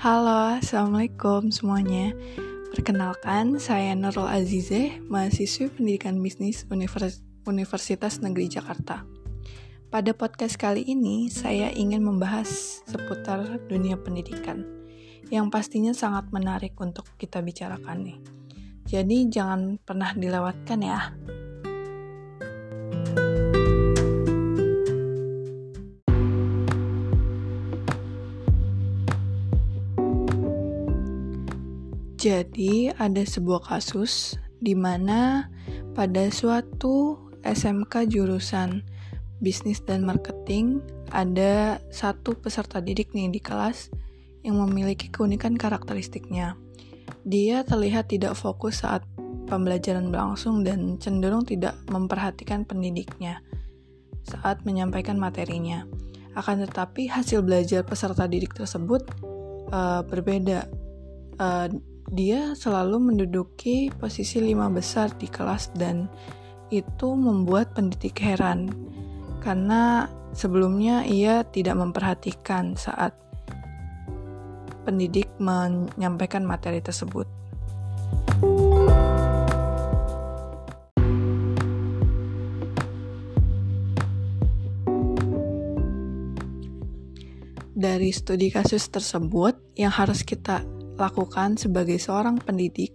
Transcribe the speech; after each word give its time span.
Halo, 0.00 0.56
Assalamualaikum 0.56 1.52
semuanya. 1.52 2.16
Perkenalkan, 2.72 3.60
saya 3.60 3.92
Nurul 3.92 4.32
Azizeh, 4.32 4.96
mahasiswi 5.04 5.68
pendidikan 5.68 6.24
bisnis 6.24 6.64
Univers 6.72 7.20
Universitas 7.44 8.16
Negeri 8.24 8.48
Jakarta. 8.48 9.04
Pada 9.92 10.16
podcast 10.16 10.56
kali 10.56 10.88
ini, 10.88 11.28
saya 11.28 11.68
ingin 11.68 12.00
membahas 12.00 12.80
seputar 12.88 13.60
dunia 13.68 14.00
pendidikan, 14.00 14.64
yang 15.28 15.52
pastinya 15.52 15.92
sangat 15.92 16.32
menarik 16.32 16.72
untuk 16.80 17.04
kita 17.20 17.44
bicarakan 17.44 18.00
nih. 18.00 18.18
Jadi 18.88 19.28
jangan 19.28 19.76
pernah 19.84 20.16
dilewatkan 20.16 20.80
ya. 20.80 21.12
Jadi, 32.30 32.94
ada 32.94 33.26
sebuah 33.26 33.66
kasus 33.66 34.38
di 34.62 34.78
mana 34.78 35.50
pada 35.98 36.30
suatu 36.30 37.18
SMK 37.42 38.06
jurusan 38.06 38.86
bisnis 39.42 39.82
dan 39.82 40.06
marketing 40.06 40.78
ada 41.10 41.82
satu 41.90 42.38
peserta 42.38 42.78
didik 42.78 43.10
nih 43.18 43.34
di 43.34 43.42
kelas 43.42 43.90
yang 44.46 44.62
memiliki 44.62 45.10
keunikan 45.10 45.58
karakteristiknya. 45.58 46.54
Dia 47.26 47.66
terlihat 47.66 48.14
tidak 48.14 48.38
fokus 48.38 48.86
saat 48.86 49.02
pembelajaran 49.50 50.14
berlangsung 50.14 50.62
dan 50.62 51.02
cenderung 51.02 51.42
tidak 51.42 51.74
memperhatikan 51.90 52.62
pendidiknya 52.62 53.42
saat 54.22 54.62
menyampaikan 54.62 55.18
materinya. 55.18 55.82
Akan 56.38 56.62
tetapi 56.62 57.10
hasil 57.10 57.42
belajar 57.42 57.82
peserta 57.82 58.30
didik 58.30 58.54
tersebut 58.54 59.02
uh, 59.74 60.06
berbeda. 60.06 60.70
Uh, 61.34 61.89
dia 62.10 62.58
selalu 62.58 63.14
menduduki 63.14 63.86
posisi 63.94 64.42
lima 64.42 64.66
besar 64.66 65.14
di 65.14 65.30
kelas 65.30 65.70
dan 65.78 66.10
itu 66.74 67.14
membuat 67.14 67.70
pendidik 67.70 68.18
heran 68.18 68.66
karena 69.38 70.10
sebelumnya 70.34 71.06
ia 71.06 71.46
tidak 71.46 71.78
memperhatikan 71.78 72.74
saat 72.74 73.14
pendidik 74.82 75.30
menyampaikan 75.38 76.42
materi 76.42 76.82
tersebut. 76.82 77.30
Dari 87.80 88.12
studi 88.12 88.52
kasus 88.52 88.92
tersebut, 88.92 89.56
yang 89.72 89.88
harus 89.88 90.20
kita 90.20 90.60
lakukan 91.00 91.56
sebagai 91.56 91.96
seorang 91.96 92.36
pendidik, 92.36 92.92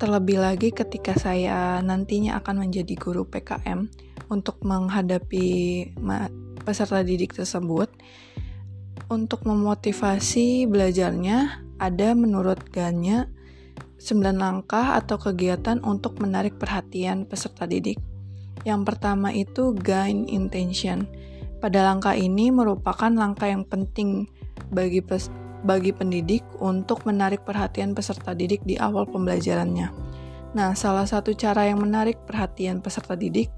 terlebih 0.00 0.40
lagi 0.40 0.72
ketika 0.72 1.12
saya 1.12 1.84
nantinya 1.84 2.40
akan 2.40 2.64
menjadi 2.64 2.96
guru 2.96 3.28
PKM 3.28 3.84
untuk 4.32 4.64
menghadapi 4.64 5.48
peserta 6.64 7.04
didik 7.04 7.36
tersebut. 7.36 7.92
Untuk 9.10 9.44
memotivasi 9.44 10.64
belajarnya, 10.70 11.66
ada 11.76 12.14
menurut 12.14 12.62
Ganya 12.72 13.28
9 14.00 14.40
langkah 14.40 14.96
atau 14.96 15.20
kegiatan 15.20 15.82
untuk 15.84 16.22
menarik 16.24 16.56
perhatian 16.56 17.28
peserta 17.28 17.68
didik. 17.68 18.00
Yang 18.64 18.80
pertama 18.86 19.34
itu 19.34 19.76
gain 19.76 20.24
intention. 20.30 21.04
Pada 21.60 21.84
langkah 21.84 22.16
ini 22.16 22.48
merupakan 22.48 23.12
langkah 23.12 23.50
yang 23.50 23.68
penting 23.68 24.30
bagi 24.72 25.04
bagi 25.62 25.92
pendidik 25.92 26.42
untuk 26.60 27.04
menarik 27.04 27.44
perhatian 27.44 27.92
peserta 27.92 28.32
didik 28.32 28.64
di 28.64 28.80
awal 28.80 29.04
pembelajarannya. 29.08 29.92
Nah, 30.50 30.74
salah 30.74 31.06
satu 31.06 31.30
cara 31.36 31.68
yang 31.68 31.78
menarik 31.78 32.18
perhatian 32.26 32.82
peserta 32.82 33.14
didik 33.14 33.52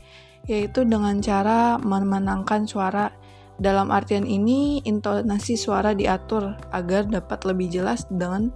yaitu 0.50 0.82
dengan 0.82 1.22
cara 1.22 1.78
memenangkan 1.78 2.66
suara. 2.66 3.14
Dalam 3.62 3.94
artian 3.94 4.26
ini, 4.26 4.82
intonasi 4.82 5.54
suara 5.54 5.94
diatur 5.94 6.58
agar 6.74 7.06
dapat 7.06 7.46
lebih 7.46 7.70
jelas 7.70 8.02
dengan 8.10 8.50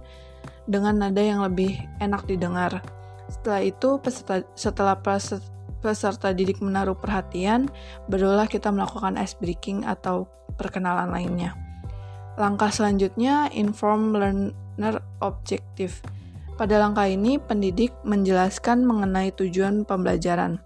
dengan 0.67 0.99
nada 0.99 1.23
yang 1.23 1.39
lebih 1.39 1.79
enak 2.03 2.27
didengar. 2.27 2.83
Setelah 3.31 3.61
itu, 3.63 3.89
peserta, 4.03 4.43
setelah 4.59 4.99
peserta 5.79 6.35
didik 6.35 6.59
menaruh 6.59 6.97
perhatian, 6.99 7.71
barulah 8.11 8.51
kita 8.51 8.67
melakukan 8.67 9.15
ice 9.15 9.39
breaking 9.39 9.87
atau 9.87 10.27
perkenalan 10.59 11.07
lainnya. 11.07 11.66
Langkah 12.37 12.69
selanjutnya, 12.69 13.49
inform 13.49 14.13
learner 14.13 15.01
objective. 15.25 16.05
Pada 16.53 16.77
langkah 16.77 17.09
ini, 17.09 17.41
pendidik 17.41 17.89
menjelaskan 18.05 18.85
mengenai 18.85 19.33
tujuan 19.33 19.89
pembelajaran. 19.89 20.61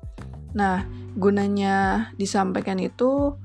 Nah, 0.51 0.83
gunanya 1.15 2.11
disampaikan 2.19 2.75
itu 2.75 3.39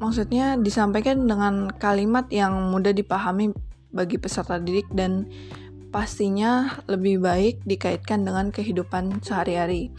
maksudnya 0.00 0.56
disampaikan 0.56 1.28
dengan 1.28 1.68
kalimat 1.76 2.28
yang 2.32 2.72
mudah 2.72 2.96
dipahami 2.96 3.52
bagi 3.92 4.16
peserta 4.16 4.56
didik 4.56 4.88
dan 4.96 5.28
pastinya 5.92 6.80
lebih 6.88 7.20
baik 7.20 7.60
dikaitkan 7.68 8.24
dengan 8.24 8.48
kehidupan 8.48 9.20
sehari-hari. 9.20 9.92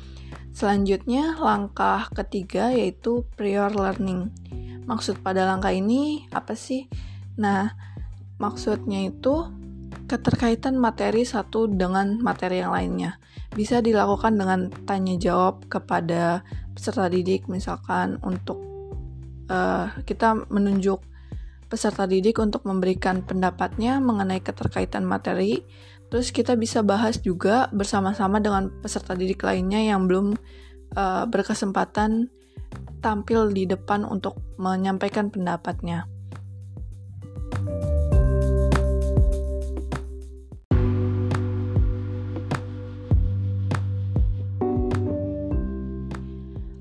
Selanjutnya, 0.57 1.37
langkah 1.37 2.09
ketiga 2.17 2.73
yaitu 2.73 3.29
prior 3.37 3.69
learning 3.69 4.33
maksud 4.85 5.21
pada 5.21 5.45
langkah 5.45 5.73
ini 5.73 6.29
apa 6.31 6.53
sih? 6.53 6.87
Nah, 7.41 7.73
maksudnya 8.37 9.09
itu 9.09 9.49
keterkaitan 10.05 10.77
materi 10.77 11.25
satu 11.25 11.65
dengan 11.65 12.21
materi 12.21 12.61
yang 12.61 12.71
lainnya. 12.73 13.17
Bisa 13.51 13.81
dilakukan 13.81 14.37
dengan 14.37 14.69
tanya 14.85 15.17
jawab 15.17 15.65
kepada 15.65 16.45
peserta 16.75 17.09
didik, 17.09 17.49
misalkan 17.49 18.21
untuk 18.21 18.61
uh, 19.49 19.89
kita 20.05 20.45
menunjuk 20.51 21.01
peserta 21.65 22.05
didik 22.05 22.37
untuk 22.37 22.63
memberikan 22.69 23.25
pendapatnya 23.25 23.97
mengenai 23.97 24.39
keterkaitan 24.43 25.03
materi. 25.07 25.65
Terus 26.13 26.29
kita 26.29 26.53
bisa 26.53 26.85
bahas 26.85 27.17
juga 27.17 27.65
bersama-sama 27.73 28.37
dengan 28.37 28.69
peserta 28.79 29.17
didik 29.17 29.41
lainnya 29.41 29.81
yang 29.81 30.05
belum 30.05 30.37
uh, 30.93 31.25
berkesempatan 31.25 32.29
tampil 33.05 33.53
di 33.53 33.69
depan 33.69 34.01
untuk 34.01 34.41
menyampaikan 34.57 35.29
pendapatnya. 35.29 36.09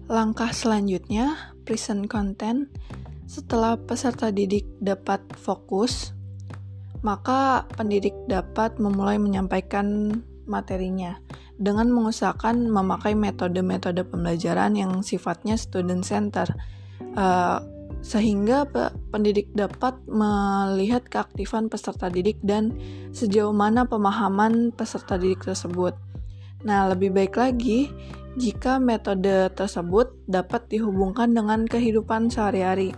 Langkah 0.08 0.48
selanjutnya, 0.56 1.52
present 1.68 2.08
content. 2.08 2.72
Setelah 3.28 3.76
peserta 3.76 4.32
didik 4.32 4.64
dapat 4.80 5.20
fokus, 5.36 6.16
maka 7.04 7.68
pendidik 7.76 8.16
dapat 8.24 8.80
memulai 8.80 9.20
menyampaikan 9.20 10.16
materinya 10.48 11.20
dengan 11.58 11.90
mengusahakan 11.90 12.66
memakai 12.66 13.14
metode-metode 13.14 14.02
pembelajaran 14.06 14.74
yang 14.74 14.92
sifatnya 15.06 15.54
student 15.54 16.02
center 16.02 16.50
uh, 17.14 17.62
sehingga 18.04 18.68
pendidik 19.08 19.48
dapat 19.56 19.96
melihat 20.04 21.08
keaktifan 21.08 21.72
peserta 21.72 22.12
didik 22.12 22.36
dan 22.44 22.76
sejauh 23.16 23.56
mana 23.56 23.88
pemahaman 23.88 24.76
peserta 24.76 25.16
didik 25.16 25.40
tersebut. 25.40 25.96
Nah, 26.68 26.92
lebih 26.92 27.16
baik 27.16 27.40
lagi 27.40 27.88
jika 28.36 28.76
metode 28.76 29.48
tersebut 29.56 30.12
dapat 30.28 30.68
dihubungkan 30.68 31.32
dengan 31.32 31.64
kehidupan 31.64 32.28
sehari-hari, 32.28 32.92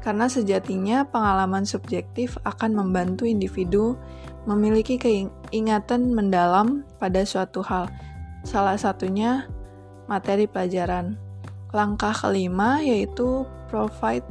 karena 0.00 0.30
sejatinya 0.30 1.04
pengalaman 1.08 1.66
subjektif 1.66 2.38
akan 2.46 2.74
membantu 2.74 3.26
individu 3.26 3.98
memiliki 4.48 4.96
keingatan 4.96 6.14
mendalam 6.14 6.86
pada 6.96 7.26
suatu 7.26 7.60
hal, 7.60 7.90
salah 8.46 8.78
satunya 8.78 9.44
materi 10.08 10.48
pelajaran. 10.48 11.20
Langkah 11.68 12.16
kelima 12.16 12.80
yaitu 12.80 13.44
provide 13.68 14.24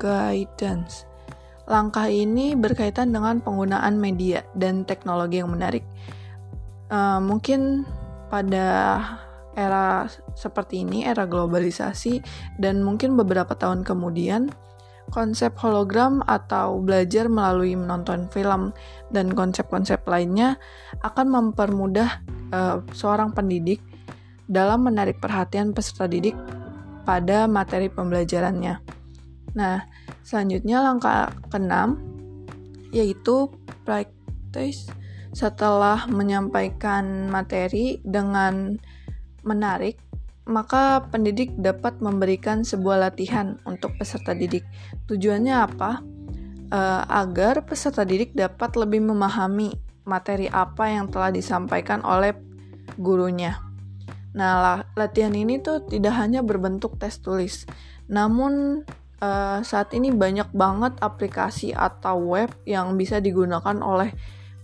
guidance. 0.00 1.04
Langkah 1.68 2.08
ini 2.08 2.56
berkaitan 2.56 3.12
dengan 3.12 3.38
penggunaan 3.38 4.00
media 4.00 4.42
dan 4.56 4.82
teknologi 4.88 5.44
yang 5.44 5.52
menarik. 5.52 5.84
Uh, 6.88 7.20
mungkin 7.20 7.84
pada 8.32 8.98
era 9.52 10.08
seperti 10.32 10.82
ini, 10.82 11.04
era 11.04 11.28
globalisasi, 11.28 12.24
dan 12.56 12.80
mungkin 12.80 13.14
beberapa 13.14 13.52
tahun 13.52 13.84
kemudian, 13.84 14.48
konsep 15.10 15.56
hologram 15.58 16.22
atau 16.24 16.78
belajar 16.78 17.26
melalui 17.26 17.74
menonton 17.74 18.30
film 18.30 18.70
dan 19.10 19.32
konsep-konsep 19.32 20.04
lainnya 20.06 20.56
akan 21.02 21.26
mempermudah 21.28 22.22
uh, 22.54 22.78
seorang 22.94 23.34
pendidik 23.34 23.82
dalam 24.46 24.84
menarik 24.84 25.18
perhatian 25.18 25.72
peserta 25.72 26.04
didik 26.04 26.36
pada 27.02 27.50
materi 27.50 27.90
pembelajarannya. 27.90 28.78
Nah, 29.52 29.84
selanjutnya 30.24 30.80
langkah 30.80 31.32
keenam, 31.52 32.00
yaitu 32.94 33.52
practice 33.84 34.88
setelah 35.32 36.04
menyampaikan 36.08 37.28
materi 37.32 38.00
dengan 38.04 38.76
menarik, 39.42 39.96
maka 40.48 41.06
pendidik 41.10 41.54
dapat 41.54 42.02
memberikan 42.02 42.66
sebuah 42.66 43.10
latihan 43.10 43.58
untuk 43.62 43.94
peserta 43.94 44.34
didik. 44.34 44.66
Tujuannya 45.06 45.54
apa? 45.54 46.02
E, 46.72 46.80
agar 47.06 47.62
peserta 47.62 48.02
didik 48.02 48.34
dapat 48.34 48.74
lebih 48.74 49.06
memahami 49.06 49.74
materi 50.02 50.50
apa 50.50 50.90
yang 50.90 51.06
telah 51.08 51.30
disampaikan 51.30 52.02
oleh 52.02 52.34
gurunya. 52.98 53.62
Nah, 54.32 54.82
latihan 54.96 55.32
ini 55.36 55.60
tuh 55.60 55.84
tidak 55.86 56.16
hanya 56.16 56.40
berbentuk 56.40 56.96
tes 56.96 57.20
tulis, 57.20 57.68
namun 58.08 58.82
uh, 59.20 59.60
saat 59.60 59.92
ini 59.92 60.08
banyak 60.08 60.48
banget 60.56 60.96
aplikasi 61.04 61.76
atau 61.76 62.32
web 62.32 62.48
yang 62.64 62.96
bisa 62.96 63.20
digunakan 63.20 63.76
oleh 63.84 64.10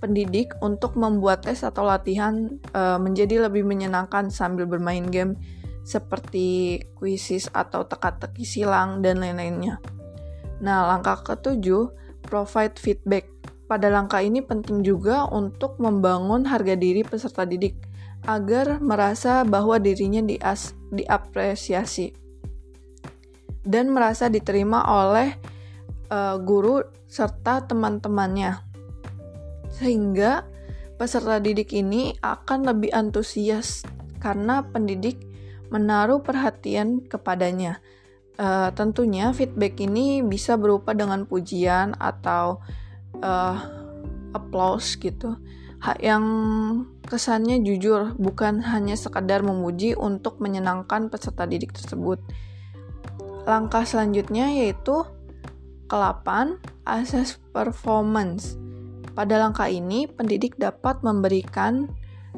pendidik 0.01 0.57
untuk 0.65 0.97
membuat 0.97 1.45
tes 1.45 1.61
atau 1.61 1.85
latihan 1.85 2.49
uh, 2.73 2.97
menjadi 2.97 3.51
lebih 3.51 3.67
menyenangkan 3.67 4.33
sambil 4.33 4.65
bermain 4.65 5.05
game 5.05 5.37
seperti 5.89 6.77
kuisis 6.93 7.49
atau 7.49 7.89
teka-teki 7.89 8.45
silang 8.45 9.01
dan 9.01 9.25
lain-lainnya. 9.25 9.81
Nah, 10.61 10.85
langkah 10.85 11.25
ketujuh, 11.25 11.89
provide 12.21 12.77
feedback. 12.77 13.33
Pada 13.65 13.89
langkah 13.89 14.21
ini 14.21 14.45
penting 14.45 14.85
juga 14.85 15.25
untuk 15.33 15.81
membangun 15.81 16.45
harga 16.45 16.77
diri 16.77 17.05
peserta 17.09 17.49
didik 17.49 17.89
agar 18.29 18.85
merasa 18.85 19.45
bahwa 19.49 19.81
dirinya 19.81 20.21
dias 20.21 20.77
diapresiasi 20.93 22.13
dan 23.65 23.93
merasa 23.93 24.33
diterima 24.33 24.85
oleh 24.85 25.37
uh, 26.09 26.37
guru 26.41 26.85
serta 27.09 27.65
teman-temannya. 27.69 28.61
Sehingga 29.69 30.49
peserta 30.97 31.37
didik 31.41 31.77
ini 31.77 32.17
akan 32.25 32.65
lebih 32.73 32.93
antusias 32.97 33.85
karena 34.19 34.65
pendidik 34.65 35.28
menaruh 35.69 36.21
perhatian 36.25 37.05
kepadanya. 37.05 37.81
Uh, 38.39 38.71
tentunya 38.71 39.35
feedback 39.35 39.83
ini 39.83 40.23
bisa 40.23 40.55
berupa 40.55 40.95
dengan 40.95 41.27
pujian 41.27 41.99
atau 41.99 42.63
uh, 43.19 43.57
applause 44.33 44.95
gitu. 44.99 45.37
Yang 46.03 46.25
kesannya 47.07 47.63
jujur 47.63 48.19
bukan 48.19 48.67
hanya 48.67 48.99
sekadar 48.99 49.47
memuji 49.47 49.95
untuk 49.95 50.43
menyenangkan 50.43 51.07
peserta 51.07 51.47
didik 51.47 51.71
tersebut. 51.71 52.19
Langkah 53.47 53.87
selanjutnya 53.87 54.51
yaitu 54.51 55.07
ke-8 55.89 56.59
assess 56.85 57.41
performance. 57.55 58.59
Pada 59.15 59.39
langkah 59.41 59.67
ini 59.67 60.07
pendidik 60.07 60.59
dapat 60.61 61.03
memberikan 61.03 61.91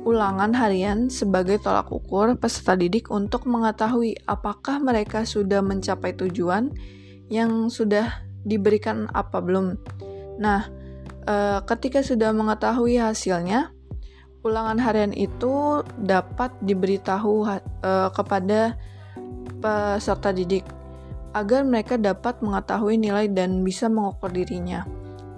ulangan 0.04 0.56
harian 0.56 1.12
sebagai 1.12 1.60
tolak 1.60 1.92
ukur 1.92 2.32
peserta 2.40 2.72
didik 2.72 3.12
untuk 3.12 3.44
mengetahui 3.44 4.16
apakah 4.24 4.80
mereka 4.80 5.28
sudah 5.28 5.60
mencapai 5.60 6.16
tujuan 6.16 6.72
yang 7.28 7.68
sudah 7.68 8.24
diberikan 8.42 9.06
apa 9.12 9.44
belum. 9.44 9.76
Nah, 10.40 10.66
e, 11.28 11.60
ketika 11.68 12.00
sudah 12.00 12.32
mengetahui 12.32 12.96
hasilnya, 12.96 13.76
ulangan 14.40 14.80
harian 14.80 15.12
itu 15.12 15.84
dapat 16.00 16.56
diberitahu 16.64 17.44
e, 17.84 17.92
kepada 18.16 18.80
peserta 19.60 20.32
didik 20.32 20.64
agar 21.36 21.62
mereka 21.62 21.94
dapat 22.00 22.40
mengetahui 22.42 22.98
nilai 22.98 23.30
dan 23.30 23.62
bisa 23.62 23.86
mengukur 23.86 24.32
dirinya. 24.32 24.82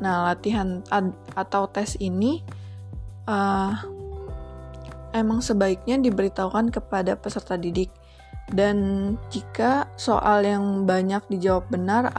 Nah, 0.01 0.33
latihan 0.33 0.81
atau 1.37 1.69
tes 1.69 2.01
ini 2.01 2.41
uh, 3.29 3.77
emang 5.13 5.45
sebaiknya 5.45 6.01
diberitahukan 6.01 6.73
kepada 6.73 7.17
peserta 7.17 7.57
didik. 7.57 7.93
Dan 8.53 9.15
jika 9.33 9.89
soal 9.97 10.45
yang 10.45 10.85
banyak 10.85 11.23
dijawab 11.31 11.71
benar, 11.71 12.11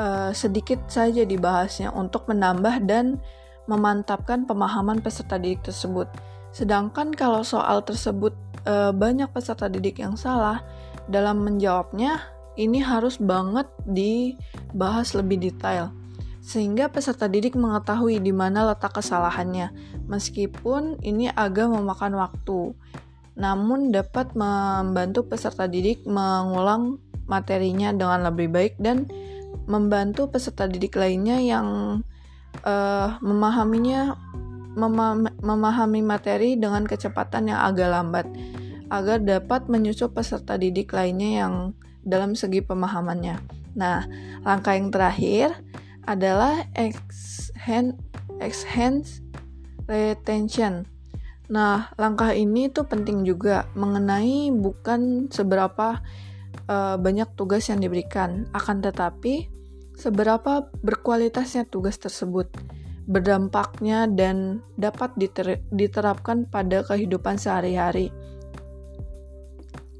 uh, 0.00 0.30
sedikit 0.32 0.80
saja 0.88 1.22
dibahasnya 1.22 1.92
untuk 1.92 2.26
menambah 2.26 2.86
dan 2.88 3.20
memantapkan 3.68 4.48
pemahaman 4.48 5.04
peserta 5.04 5.36
didik 5.36 5.60
tersebut. 5.66 6.08
Sedangkan 6.54 7.12
kalau 7.12 7.44
soal 7.44 7.84
tersebut 7.84 8.32
uh, 8.64 8.90
banyak 8.90 9.28
peserta 9.28 9.68
didik 9.68 10.00
yang 10.00 10.16
salah 10.16 10.64
dalam 11.06 11.44
menjawabnya, 11.44 12.24
ini 12.56 12.80
harus 12.82 13.20
banget 13.20 13.68
dibahas 13.84 15.12
lebih 15.14 15.38
detail 15.38 15.97
sehingga 16.48 16.88
peserta 16.88 17.28
didik 17.28 17.60
mengetahui 17.60 18.24
di 18.24 18.32
mana 18.32 18.72
letak 18.72 18.96
kesalahannya, 18.96 19.68
meskipun 20.08 20.96
ini 21.04 21.28
agak 21.28 21.68
memakan 21.68 22.16
waktu. 22.16 22.72
Namun 23.36 23.92
dapat 23.92 24.32
membantu 24.32 25.28
peserta 25.28 25.68
didik 25.68 26.08
mengulang 26.08 26.96
materinya 27.28 27.92
dengan 27.92 28.32
lebih 28.32 28.48
baik 28.48 28.80
dan 28.80 29.04
membantu 29.68 30.32
peserta 30.32 30.64
didik 30.64 30.96
lainnya 30.96 31.36
yang 31.36 32.00
uh, 32.64 33.20
memahaminya 33.20 34.16
mema 34.72 35.28
memahami 35.44 36.00
materi 36.00 36.56
dengan 36.56 36.88
kecepatan 36.88 37.52
yang 37.52 37.60
agak 37.60 37.92
lambat 37.92 38.26
agar 38.88 39.20
dapat 39.20 39.68
menyusul 39.68 40.08
peserta 40.08 40.56
didik 40.56 40.96
lainnya 40.96 41.44
yang 41.44 41.54
dalam 42.00 42.32
segi 42.32 42.64
pemahamannya. 42.64 43.36
Nah, 43.76 44.08
langkah 44.48 44.72
yang 44.72 44.88
terakhir 44.88 45.67
adalah 46.08 46.64
enhance 48.40 49.20
retention. 49.84 50.88
Nah, 51.52 51.92
langkah 52.00 52.32
ini 52.32 52.72
tuh 52.72 52.88
penting 52.88 53.28
juga 53.28 53.68
mengenai 53.76 54.52
bukan 54.52 55.28
seberapa 55.28 56.00
uh, 56.68 56.96
banyak 56.96 57.28
tugas 57.36 57.68
yang 57.68 57.80
diberikan, 57.80 58.48
akan 58.56 58.80
tetapi 58.84 59.48
seberapa 59.96 60.68
berkualitasnya 60.84 61.68
tugas 61.68 61.96
tersebut, 62.00 62.52
berdampaknya 63.08 64.08
dan 64.08 64.60
dapat 64.76 65.16
diter 65.16 65.64
diterapkan 65.72 66.44
pada 66.48 66.84
kehidupan 66.84 67.40
sehari-hari. 67.40 68.12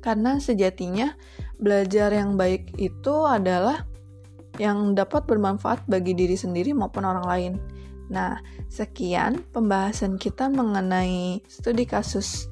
Karena 0.05 0.37
sejatinya 0.41 1.17
belajar 1.59 2.13
yang 2.13 2.37
baik 2.37 2.77
itu 2.79 3.25
adalah 3.25 3.89
yang 4.59 4.93
dapat 4.99 5.25
bermanfaat 5.25 5.87
bagi 5.87 6.13
diri 6.19 6.35
sendiri 6.35 6.75
maupun 6.75 7.07
orang 7.07 7.25
lain. 7.25 7.53
Nah, 8.11 8.43
sekian 8.67 9.47
pembahasan 9.55 10.19
kita 10.19 10.51
mengenai 10.51 11.41
studi 11.47 11.87
kasus 11.87 12.51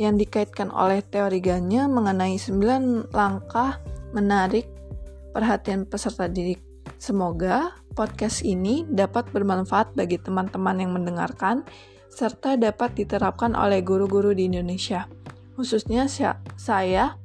yang 0.00 0.16
dikaitkan 0.16 0.72
oleh 0.72 1.04
teori 1.04 1.38
Ganya 1.44 1.84
mengenai 1.86 2.40
9 2.40 3.12
langkah 3.12 3.78
menarik 4.16 4.66
perhatian 5.36 5.84
peserta 5.84 6.26
didik. 6.26 6.58
Semoga 6.96 7.76
podcast 7.92 8.40
ini 8.40 8.88
dapat 8.88 9.28
bermanfaat 9.28 9.92
bagi 9.92 10.16
teman-teman 10.16 10.80
yang 10.80 10.96
mendengarkan 10.96 11.68
serta 12.08 12.56
dapat 12.56 12.96
diterapkan 12.96 13.52
oleh 13.52 13.84
guru-guru 13.84 14.32
di 14.32 14.48
Indonesia. 14.48 15.04
Khususnya 15.54 16.08
saya 16.56 17.20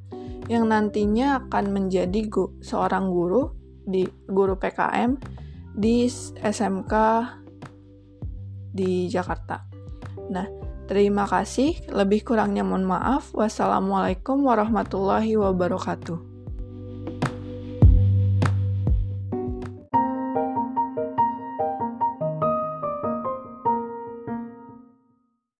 yang 0.46 0.68
nantinya 0.68 1.48
akan 1.48 1.72
menjadi 1.72 2.28
seorang 2.60 3.08
guru 3.08 3.55
di 3.86 4.02
guru 4.26 4.58
PKM 4.58 5.14
di 5.76 6.10
SMK 6.42 6.94
di 8.74 9.06
Jakarta. 9.06 9.62
Nah, 10.28 10.46
terima 10.90 11.24
kasih. 11.24 11.86
Lebih 11.88 12.26
kurangnya 12.26 12.66
mohon 12.66 12.84
maaf. 12.84 13.30
Wassalamualaikum 13.32 14.42
warahmatullahi 14.42 15.38
wabarakatuh. 15.38 16.25